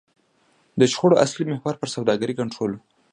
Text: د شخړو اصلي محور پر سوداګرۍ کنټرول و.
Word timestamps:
د 0.79 0.81
شخړو 0.91 1.21
اصلي 1.25 1.45
محور 1.51 1.75
پر 1.81 1.87
سوداګرۍ 1.95 2.33
کنټرول 2.39 2.71
و. 2.73 2.79